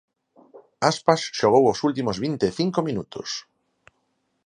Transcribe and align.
Aspas 0.91 1.21
xogou 1.39 1.63
os 1.71 1.79
últimos 1.87 2.17
vinte 2.23 2.43
e 2.49 2.55
cinco 2.59 2.79
minutos. 2.87 3.29